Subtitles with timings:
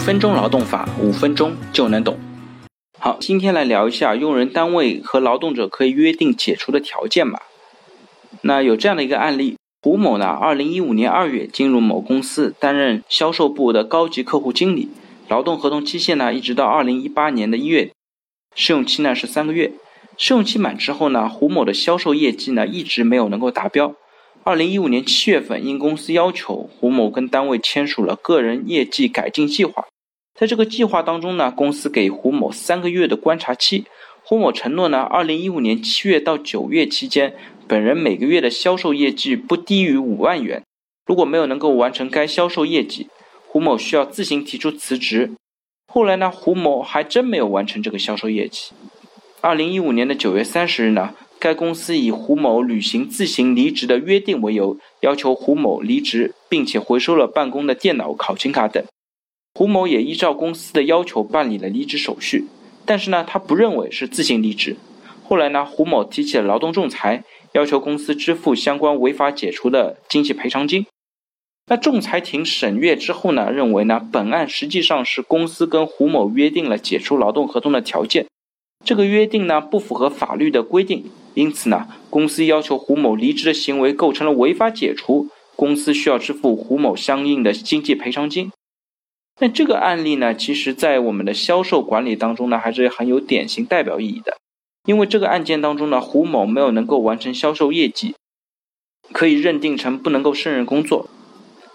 [0.00, 2.18] 分钟劳动法，五分钟就能懂。
[2.98, 7.42] 好，今天来聊一下用人单位和劳动者可以约定解除的条件吧。
[8.40, 14.88] 那有这样的一个案例，胡某呢，二零一五年二月进入某公司担任销售部的高级客户经理，
[15.28, 17.92] 劳动合同期限呢，一直到二零一八年的一月，
[18.56, 19.70] 试用期呢是三个月。
[20.16, 23.94] 试用期满之后呢，胡某的销售业绩呢一直没有能够达标。
[24.42, 29.84] 二零一五年七月份，因公司要求，胡某跟单位签署了个人业绩改进计划。
[30.40, 33.84] 在这个计划当中呢，公司给胡某三个月的观察期。
[34.22, 37.34] 胡某承诺呢，二零一五年七月到九月期间，
[37.68, 40.62] 本人每个月的销售业绩不低于五万元。
[41.04, 43.08] 如果没有能够完成该销售业绩，
[43.48, 45.32] 胡某需要自行提出辞职。
[45.92, 48.72] 后来呢，胡某还真没有完成这个销售业绩。
[49.42, 51.14] 二零一五年的九月三十日呢。
[51.38, 58.82] 该公司以胡某履行自行离职的约定为由，要求胡某离职，并且回收了办公的电脑、考勤卡等。
[59.60, 62.46] 胡某也依照公司的要求办理了离职手续，
[62.86, 64.78] 但是呢，他不认为是自行离职。
[65.22, 70.86] 后来呢，胡某提起了劳动仲裁，要求公司支付相关违法解除的经济赔偿金。
[71.66, 78.24] 那仲裁庭审阅之后呢，认为呢，本案实际上是公司跟胡某约定了解除劳动合同的条件，
[78.82, 81.04] 这个约定呢，不符合法律的规定。
[81.34, 88.50] 因此呢，公司要求胡某离职的行为构成了违法解除，公司需要支付胡某相应的经济赔偿金。
[89.38, 94.36] 那这个案例呢，其实在我们的销售管理当中呢，还是很有典型代表意义的。
[94.86, 98.14] 因为这个案件当中呢，胡某没有能够完成销售业绩，
[99.12, 101.08] 可以认定成不能够胜任工作。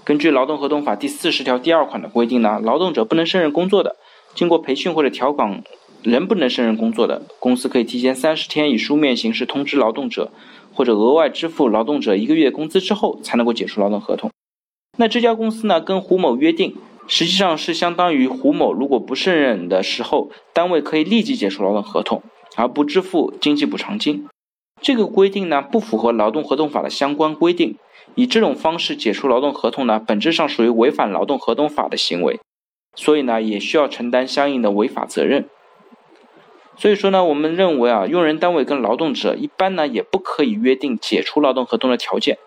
[0.03, 3.95] 根据劳动合同法第四十条第二款的规定呢，劳动者不能胜任工作的，
[4.33, 5.63] 经过培训或者调岗。
[6.03, 10.31] 仍不能胜任工作的公司，可以提前三十天以书面形式通知劳动者，
[10.71, 14.29] 或者额外支付劳动者一个月工资之后，才能够解除劳动合同。
[14.99, 16.75] 那这家公司呢，跟胡某约定，
[17.07, 22.23] 实际上是相当于胡某如果不胜任的时候，单位可以立即解除劳动合同，
[22.55, 24.27] 而不支付经济补偿金。
[24.81, 27.77] 这个规定呢，不符合劳动合同法的相关规定。
[28.15, 32.39] 以这种方式解除劳动合同呢，本质上属于违反劳动合同法的行为，
[32.95, 35.49] 所以呢，也需要承担相应的违法责任。
[36.77, 42.37] 所以说呢，我们认为啊，用人单位跟劳动者一般呢，也不可以约定解除劳动合同的条件。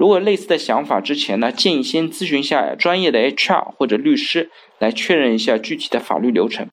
[0.00, 6.68] 如果类似的想法之前呢，建议先咨询下专业的 HR 或者律师，来确认一下具体的法律流程。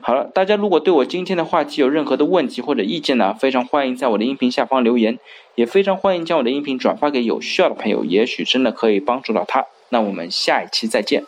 [0.00, 5.18] 好了，大家如果对我今天的话题有任何的问题或者意见呢，非常欢迎在我的音频下方留言，
[5.54, 9.66] 也非常欢迎将我的音频转发给有需要的朋友，也许真的可以帮助到他。
[9.90, 11.24] 那我们下一期再见。